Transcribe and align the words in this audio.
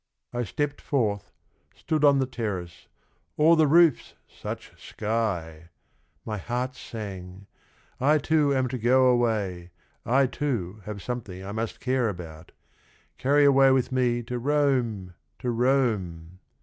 I 0.33 0.43
stepped 0.45 0.81
forth, 0.81 1.31
Stood 1.75 2.03
on 2.03 2.17
the 2.17 2.25
terrace,— 2.25 2.87
o'er 3.39 3.55
the 3.55 3.67
roofs, 3.67 4.15
such 4.27 4.71
sky 4.75 5.65
I 5.65 5.69
My 6.25 6.37
heart 6.39 6.73
sang,' 6.73 7.45
I 8.11 8.17
too 8.17 8.51
am 8.51 8.67
to 8.69 8.79
go 8.79 9.05
away, 9.05 9.69
I 10.03 10.25
too 10.25 10.81
have 10.85 11.03
something 11.03 11.45
I 11.45 11.51
must 11.51 11.79
care 11.79 12.09
about, 12.09 12.51
Carry 13.19 13.45
away 13.45 13.69
with 13.69 13.91
me 13.91 14.23
to 14.23 14.39
Rome, 14.39 15.13
to 15.37 15.51
Rome 15.51 16.19
1 16.39 16.39